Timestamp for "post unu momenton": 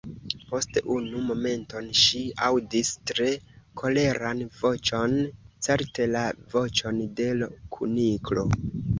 0.51-1.89